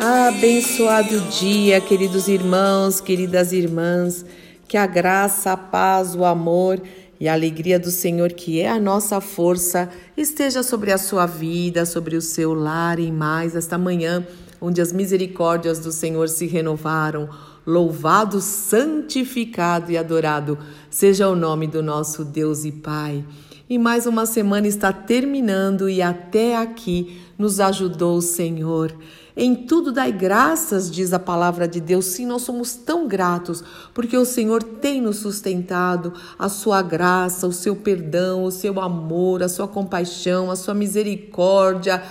Abençoado 0.00 1.20
dia, 1.22 1.80
queridos 1.80 2.28
irmãos, 2.28 3.00
queridas 3.00 3.52
irmãs. 3.52 4.24
Que 4.68 4.76
a 4.76 4.86
graça, 4.86 5.50
a 5.50 5.56
paz, 5.56 6.14
o 6.14 6.24
amor 6.24 6.80
e 7.18 7.26
a 7.26 7.32
alegria 7.32 7.80
do 7.80 7.90
Senhor, 7.90 8.32
que 8.32 8.60
é 8.60 8.68
a 8.68 8.78
nossa 8.78 9.20
força, 9.20 9.90
esteja 10.16 10.62
sobre 10.62 10.92
a 10.92 10.98
sua 10.98 11.26
vida, 11.26 11.84
sobre 11.84 12.14
o 12.14 12.22
seu 12.22 12.54
lar 12.54 13.00
e 13.00 13.10
mais 13.10 13.56
esta 13.56 13.76
manhã, 13.76 14.24
onde 14.60 14.80
as 14.80 14.92
misericórdias 14.92 15.80
do 15.80 15.90
Senhor 15.90 16.28
se 16.28 16.46
renovaram. 16.46 17.28
Louvado, 17.66 18.40
santificado 18.40 19.90
e 19.90 19.98
adorado 19.98 20.56
seja 20.88 21.28
o 21.28 21.34
nome 21.34 21.66
do 21.66 21.82
nosso 21.82 22.24
Deus 22.24 22.64
e 22.64 22.70
Pai. 22.70 23.24
E 23.70 23.76
mais 23.76 24.06
uma 24.06 24.24
semana 24.24 24.66
está 24.66 24.90
terminando 24.94 25.90
e 25.90 26.00
até 26.00 26.56
aqui 26.56 27.20
nos 27.36 27.60
ajudou 27.60 28.16
o 28.16 28.22
Senhor. 28.22 28.96
Em 29.36 29.54
tudo 29.54 29.92
dai 29.92 30.10
graças, 30.10 30.90
diz 30.90 31.12
a 31.12 31.18
palavra 31.18 31.68
de 31.68 31.78
Deus. 31.78 32.06
Sim, 32.06 32.24
nós 32.24 32.40
somos 32.40 32.74
tão 32.74 33.06
gratos 33.06 33.62
porque 33.92 34.16
o 34.16 34.24
Senhor 34.24 34.62
tem 34.62 35.02
nos 35.02 35.18
sustentado, 35.18 36.14
a 36.38 36.48
sua 36.48 36.80
graça, 36.80 37.46
o 37.46 37.52
seu 37.52 37.76
perdão, 37.76 38.44
o 38.44 38.50
seu 38.50 38.80
amor, 38.80 39.42
a 39.42 39.50
sua 39.50 39.68
compaixão, 39.68 40.50
a 40.50 40.56
sua 40.56 40.72
misericórdia 40.72 42.02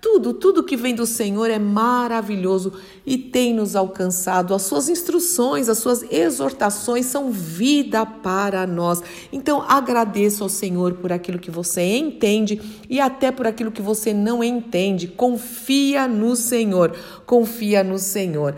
tudo, 0.00 0.34
tudo 0.34 0.62
que 0.62 0.76
vem 0.76 0.94
do 0.94 1.06
Senhor 1.06 1.50
é 1.50 1.58
maravilhoso 1.58 2.72
e 3.04 3.18
tem 3.18 3.52
nos 3.54 3.74
alcançado. 3.74 4.54
As 4.54 4.62
suas 4.62 4.88
instruções, 4.88 5.68
as 5.68 5.78
suas 5.78 6.02
exortações 6.10 7.06
são 7.06 7.30
vida 7.30 8.04
para 8.06 8.66
nós. 8.66 9.02
Então, 9.32 9.62
agradeço 9.62 10.42
ao 10.42 10.48
Senhor 10.48 10.94
por 10.94 11.12
aquilo 11.12 11.38
que 11.38 11.50
você 11.50 11.96
entende 11.96 12.60
e 12.88 13.00
até 13.00 13.30
por 13.32 13.46
aquilo 13.46 13.72
que 13.72 13.82
você 13.82 14.12
não 14.12 14.44
entende. 14.44 15.08
Confia 15.08 16.06
no 16.06 16.36
Senhor. 16.36 16.96
Confia 17.24 17.82
no 17.82 17.98
Senhor. 17.98 18.54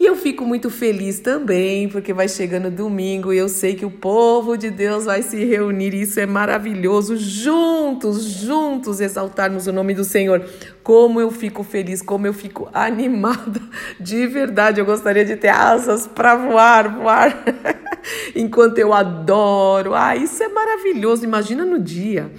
E 0.00 0.06
eu 0.06 0.16
fico 0.16 0.46
muito 0.46 0.70
feliz 0.70 1.20
também, 1.20 1.86
porque 1.86 2.14
vai 2.14 2.26
chegando 2.26 2.70
domingo 2.70 3.34
e 3.34 3.36
eu 3.36 3.50
sei 3.50 3.74
que 3.74 3.84
o 3.84 3.90
povo 3.90 4.56
de 4.56 4.70
Deus 4.70 5.04
vai 5.04 5.20
se 5.20 5.44
reunir. 5.44 5.92
E 5.92 6.00
isso 6.00 6.18
é 6.18 6.24
maravilhoso. 6.24 7.18
Juntos, 7.18 8.22
juntos 8.22 8.98
exaltarmos 8.98 9.66
o 9.66 9.72
nome 9.74 9.92
do 9.92 10.02
Senhor. 10.02 10.42
Como 10.82 11.20
eu 11.20 11.30
fico 11.30 11.62
feliz, 11.62 12.00
como 12.00 12.26
eu 12.26 12.32
fico 12.32 12.66
animada. 12.72 13.60
De 14.00 14.26
verdade, 14.26 14.80
eu 14.80 14.86
gostaria 14.86 15.22
de 15.22 15.36
ter 15.36 15.48
asas 15.48 16.06
para 16.06 16.34
voar, 16.34 16.88
voar. 16.96 17.44
Enquanto 18.34 18.78
eu 18.78 18.94
adoro. 18.94 19.92
Ah, 19.94 20.16
isso 20.16 20.42
é 20.42 20.48
maravilhoso. 20.48 21.24
Imagina 21.24 21.62
no 21.62 21.78
dia 21.78 22.30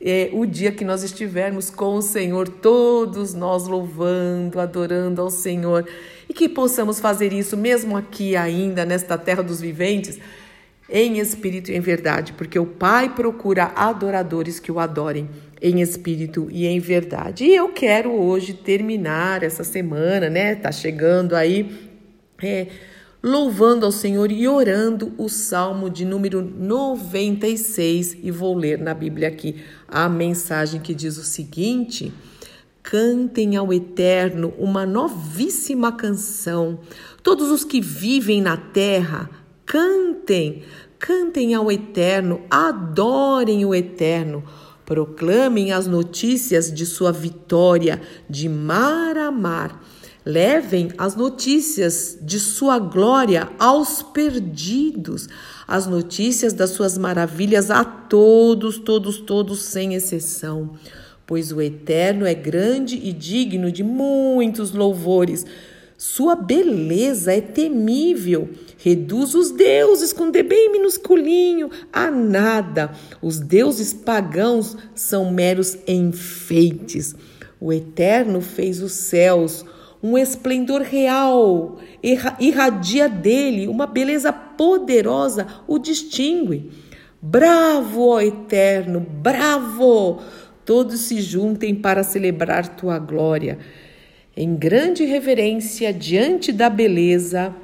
é, 0.00 0.30
o 0.32 0.46
dia 0.46 0.72
que 0.72 0.84
nós 0.84 1.02
estivermos 1.02 1.68
com 1.68 1.96
o 1.96 2.02
Senhor, 2.02 2.48
todos 2.48 3.34
nós 3.34 3.66
louvando, 3.66 4.58
adorando 4.58 5.20
ao 5.20 5.30
Senhor, 5.30 5.86
e 6.28 6.32
que 6.32 6.48
possamos 6.48 6.98
fazer 6.98 7.32
isso 7.32 7.56
mesmo 7.56 7.96
aqui 7.96 8.34
ainda, 8.34 8.86
nesta 8.86 9.18
terra 9.18 9.42
dos 9.42 9.60
viventes, 9.60 10.18
em 10.88 11.18
espírito 11.18 11.70
e 11.70 11.76
em 11.76 11.80
verdade, 11.80 12.32
porque 12.32 12.58
o 12.58 12.66
Pai 12.66 13.14
procura 13.14 13.72
adoradores 13.76 14.58
que 14.58 14.72
o 14.72 14.80
adorem 14.80 15.28
em 15.62 15.80
espírito 15.80 16.48
e 16.50 16.66
em 16.66 16.80
verdade. 16.80 17.44
E 17.44 17.54
eu 17.54 17.68
quero 17.68 18.10
hoje 18.10 18.54
terminar 18.54 19.42
essa 19.42 19.62
semana, 19.62 20.30
né? 20.30 20.54
Tá 20.54 20.72
chegando 20.72 21.36
aí. 21.36 21.90
É, 22.42 22.66
louvando 23.22 23.84
ao 23.84 23.92
Senhor 23.92 24.32
e 24.32 24.48
orando 24.48 25.12
o 25.18 25.28
salmo 25.28 25.90
de 25.90 26.04
número 26.04 26.42
96. 26.42 28.16
E 28.22 28.30
vou 28.30 28.56
ler 28.56 28.78
na 28.78 28.94
Bíblia 28.94 29.28
aqui 29.28 29.56
a 29.86 30.08
mensagem 30.08 30.80
que 30.80 30.94
diz 30.94 31.18
o 31.18 31.24
seguinte: 31.24 32.12
Cantem 32.82 33.56
ao 33.56 33.72
Eterno 33.72 34.54
uma 34.58 34.86
novíssima 34.86 35.92
canção. 35.92 36.80
Todos 37.22 37.50
os 37.50 37.64
que 37.64 37.80
vivem 37.80 38.40
na 38.40 38.56
terra, 38.56 39.28
cantem, 39.66 40.62
cantem 40.98 41.54
ao 41.54 41.70
Eterno, 41.70 42.40
adorem 42.50 43.64
o 43.64 43.74
Eterno. 43.74 44.42
Proclamem 44.86 45.70
as 45.70 45.86
notícias 45.86 46.72
de 46.72 46.84
sua 46.84 47.12
vitória 47.12 48.00
de 48.28 48.48
mar 48.48 49.16
a 49.16 49.30
mar 49.30 49.80
Levem 50.24 50.90
as 50.98 51.16
notícias 51.16 52.18
de 52.20 52.38
sua 52.38 52.78
glória 52.78 53.48
aos 53.58 54.02
perdidos, 54.02 55.28
as 55.66 55.86
notícias 55.86 56.52
das 56.52 56.70
suas 56.70 56.98
maravilhas 56.98 57.70
a 57.70 57.84
todos, 57.84 58.78
todos, 58.78 59.18
todos, 59.18 59.62
sem 59.62 59.94
exceção. 59.94 60.72
Pois 61.26 61.52
o 61.52 61.60
Eterno 61.60 62.26
é 62.26 62.34
grande 62.34 62.96
e 62.96 63.12
digno 63.12 63.72
de 63.72 63.82
muitos 63.82 64.72
louvores. 64.72 65.46
Sua 65.96 66.34
beleza 66.34 67.32
é 67.32 67.40
temível, 67.40 68.50
reduz 68.78 69.34
os 69.34 69.50
deuses 69.50 70.12
com 70.12 70.30
D 70.30 70.42
bem 70.42 70.72
minusculinho 70.72 71.70
a 71.92 72.10
nada. 72.10 72.90
Os 73.22 73.38
deuses 73.38 73.92
pagãos 73.92 74.76
são 74.94 75.30
meros 75.30 75.78
enfeites. 75.86 77.14
O 77.60 77.72
Eterno 77.72 78.40
fez 78.40 78.82
os 78.82 78.92
céus, 78.92 79.64
um 80.02 80.16
esplendor 80.16 80.82
real 80.82 81.78
irradia 82.38 83.08
dele, 83.08 83.68
uma 83.68 83.86
beleza 83.86 84.32
poderosa 84.32 85.46
o 85.66 85.78
distingue. 85.78 86.70
Bravo, 87.20 88.08
ó 88.08 88.20
Eterno, 88.20 89.00
bravo! 89.00 90.20
Todos 90.64 91.00
se 91.00 91.20
juntem 91.20 91.74
para 91.74 92.02
celebrar 92.02 92.76
tua 92.76 92.98
glória. 92.98 93.58
Em 94.36 94.54
grande 94.54 95.04
reverência 95.04 95.92
diante 95.92 96.52
da 96.52 96.70
beleza 96.70 97.54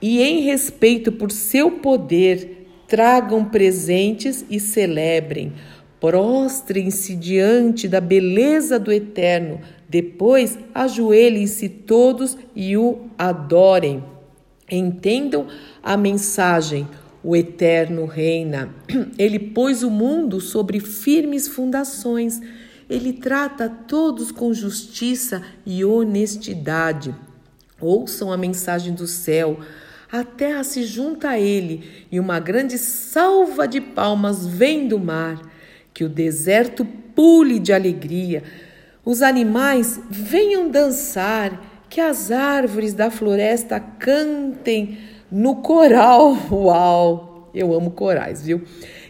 e 0.00 0.22
em 0.22 0.42
respeito 0.42 1.10
por 1.10 1.32
seu 1.32 1.72
poder, 1.72 2.68
tragam 2.86 3.44
presentes 3.44 4.44
e 4.48 4.60
celebrem. 4.60 5.52
Prostrem-se 5.98 7.14
diante 7.14 7.88
da 7.88 8.00
beleza 8.00 8.78
do 8.78 8.92
Eterno, 8.92 9.60
depois, 9.90 10.56
ajoelhem-se 10.72 11.68
todos 11.68 12.38
e 12.54 12.76
o 12.76 13.08
adorem. 13.18 14.04
Entendam 14.70 15.48
a 15.82 15.96
mensagem. 15.96 16.86
O 17.24 17.34
Eterno 17.34 18.06
reina. 18.06 18.72
Ele 19.18 19.40
pôs 19.40 19.82
o 19.82 19.90
mundo 19.90 20.40
sobre 20.40 20.78
firmes 20.78 21.48
fundações. 21.48 22.40
Ele 22.88 23.12
trata 23.12 23.68
todos 23.68 24.30
com 24.30 24.54
justiça 24.54 25.42
e 25.66 25.84
honestidade. 25.84 27.12
Ouçam 27.80 28.32
a 28.32 28.36
mensagem 28.36 28.94
do 28.94 29.08
céu. 29.08 29.58
A 30.10 30.22
terra 30.22 30.62
se 30.62 30.84
junta 30.84 31.30
a 31.30 31.40
ele 31.40 32.06
e 32.10 32.18
uma 32.18 32.38
grande 32.38 32.78
salva 32.78 33.66
de 33.66 33.80
palmas 33.80 34.46
vem 34.46 34.86
do 34.86 35.00
mar. 35.00 35.40
Que 35.92 36.04
o 36.04 36.08
deserto 36.08 36.84
pule 36.84 37.58
de 37.58 37.72
alegria 37.72 38.44
os 39.10 39.22
animais 39.22 40.00
venham 40.08 40.70
dançar, 40.70 41.84
que 41.88 42.00
as 42.00 42.30
árvores 42.30 42.94
da 42.94 43.10
floresta 43.10 43.80
cantem 43.80 44.98
no 45.28 45.56
coral. 45.56 46.36
Uau! 46.48 47.50
Eu 47.52 47.74
amo 47.74 47.90
corais, 47.90 48.46
viu? 48.46 48.62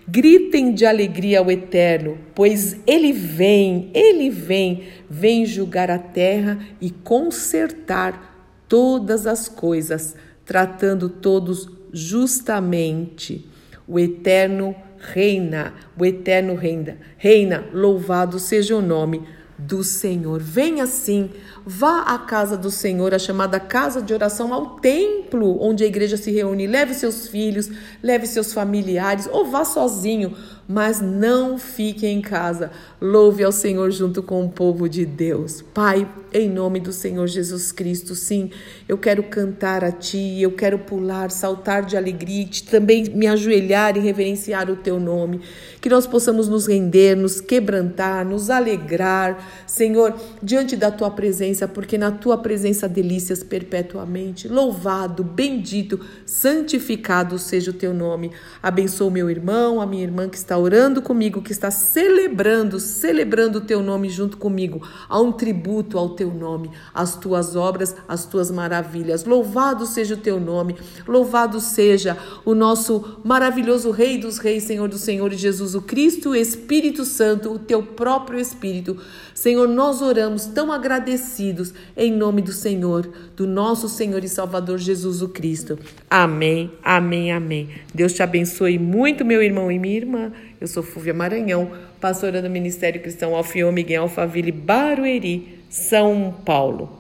Gritem 0.09 0.73
de 0.73 0.87
alegria 0.87 1.41
ao 1.41 1.51
Eterno, 1.51 2.17
pois 2.35 2.81
ele 2.87 3.13
vem, 3.13 3.91
ele 3.93 4.31
vem, 4.31 4.85
vem 5.09 5.45
julgar 5.45 5.91
a 5.91 5.99
terra 5.99 6.59
e 6.81 6.91
consertar 6.91 8.49
todas 8.67 9.27
as 9.27 9.51
coisas, 9.51 10.17
tratando 10.47 11.11
todos 11.11 11.69
justamente. 11.93 13.47
O 13.87 13.99
Eterno 13.99 14.75
reina, 14.97 15.75
o 15.99 16.07
Eterno 16.07 16.55
reina, 16.55 16.97
reina, 17.19 17.67
louvado 17.75 18.39
seja 18.39 18.75
o 18.75 18.81
nome 18.81 19.23
do 19.67 19.85
Senhor. 19.85 20.41
Venha 20.41 20.87
sim, 20.87 21.31
vá 21.65 22.03
à 22.03 22.19
casa 22.19 22.57
do 22.57 22.71
Senhor, 22.71 23.15
a 23.15 23.19
chamada 23.19 23.61
casa 23.61 24.01
de 24.01 24.13
oração, 24.13 24.53
ao 24.53 24.79
templo 24.81 25.63
onde 25.63 25.85
a 25.85 25.87
igreja 25.87 26.17
se 26.17 26.31
reúne. 26.31 26.67
Leve 26.67 26.95
seus 26.95 27.29
filhos, 27.29 27.71
leve 28.03 28.27
seus 28.27 28.53
familiares 28.53 29.29
ou 29.31 29.47
vá 29.47 29.65
sozinho 29.65 30.35
mas 30.73 31.01
não 31.01 31.59
fique 31.59 32.07
em 32.07 32.21
casa. 32.21 32.71
Louve 33.01 33.43
ao 33.43 33.51
Senhor 33.51 33.91
junto 33.91 34.23
com 34.23 34.45
o 34.45 34.49
povo 34.49 34.89
de 34.89 35.05
Deus. 35.05 35.63
Pai, 35.75 36.09
em 36.33 36.49
nome 36.49 36.79
do 36.79 36.93
Senhor 36.93 37.27
Jesus 37.27 37.73
Cristo, 37.73 38.15
sim, 38.15 38.53
eu 38.89 38.97
quero 38.97 39.25
cantar 39.25 39.83
a 39.83 39.91
Ti, 39.91 40.41
eu 40.41 40.53
quero 40.53 40.79
pular, 40.79 41.33
saltar 41.33 41.85
de 41.85 41.97
alegria, 41.97 42.47
também 42.71 43.03
me 43.13 43.27
ajoelhar 43.27 43.97
e 43.97 44.01
reverenciar 44.01 44.71
o 44.71 44.77
Teu 44.77 45.01
nome. 45.01 45.41
Que 45.81 45.89
nós 45.89 46.07
possamos 46.07 46.47
nos 46.47 46.69
render, 46.69 47.17
nos 47.17 47.41
quebrantar, 47.41 48.25
nos 48.25 48.49
alegrar, 48.49 49.50
Senhor, 49.67 50.15
diante 50.43 50.77
da 50.77 50.91
Tua 50.91 51.11
presença, 51.11 51.69
porque 51.69 51.97
na 51.97 52.11
Tua 52.11 52.39
presença 52.39 52.89
delícias 52.89 53.43
perpetuamente. 53.43 54.49
Louvado, 54.49 55.23
bendito, 55.23 56.01
santificado 56.25 57.39
seja 57.39 57.71
o 57.71 57.75
Teu 57.75 57.93
nome. 57.93 58.33
Abençoa 58.63 59.09
o 59.09 59.11
meu 59.11 59.31
irmão, 59.31 59.81
a 59.81 59.87
minha 59.87 60.03
irmã 60.03 60.29
que 60.29 60.37
está 60.37 60.57
orando 60.57 61.03
comigo, 61.03 61.43
que 61.43 61.53
está 61.53 61.71
celebrando, 61.71 62.79
celebrando 62.79 63.59
o 63.59 63.61
teu 63.61 63.83
nome 63.83 64.09
junto 64.09 64.37
comigo. 64.37 64.87
Há 65.09 65.21
um 65.21 65.33
tributo 65.33 65.99
ao 65.99 66.11
teu 66.11 66.33
nome, 66.33 66.71
às 66.95 67.17
tuas 67.17 67.57
obras, 67.57 67.95
às 68.09 68.25
tuas 68.25 68.51
maravilhas. 68.51 69.25
Louvado 69.25 69.87
seja 69.87 70.15
o 70.15 70.19
teu 70.19 70.39
nome, 70.41 70.77
louvado 71.07 71.61
seja 71.61 72.17
o 72.45 72.55
nosso 72.55 73.21
maravilhoso 73.25 73.91
Rei 73.91 74.19
dos 74.19 74.39
Reis, 74.39 74.65
Senhor 74.65 74.89
dos 74.89 75.01
Senhores, 75.01 75.41
Jesus 75.41 75.75
o 75.75 75.83
Cristo, 75.83 76.35
Espírito 76.35 77.05
Santo, 77.05 77.53
o 77.53 77.59
teu 77.59 77.83
próprio 77.83 78.39
Espírito. 78.39 78.97
Senhor, 79.41 79.67
nós 79.67 80.03
oramos 80.03 80.45
tão 80.45 80.71
agradecidos 80.71 81.73
em 81.97 82.13
nome 82.13 82.43
do 82.43 82.53
Senhor, 82.53 83.11
do 83.35 83.47
nosso 83.47 83.89
Senhor 83.89 84.23
e 84.23 84.29
Salvador 84.29 84.77
Jesus 84.77 85.23
o 85.23 85.31
Cristo. 85.31 85.79
Amém, 86.11 86.71
amém, 86.85 87.33
amém. 87.33 87.71
Deus 87.95 88.13
te 88.13 88.23
abençoe 88.23 88.79
muito, 88.79 89.25
meu 89.25 89.43
irmão 89.43 89.73
e 89.73 89.79
minha 89.79 89.97
irmã. 89.97 90.31
Eu 90.61 90.67
sou 90.67 90.83
Fúvia 90.83 91.15
Maranhão, 91.15 91.71
pastora 91.99 92.43
do 92.43 92.51
Ministério 92.51 93.01
Cristão 93.01 93.35
Alfiô 93.35 93.73
Miguel 93.73 94.03
Alfaville 94.03 94.53
Barueri, 94.53 95.65
São 95.71 96.37
Paulo. 96.45 97.00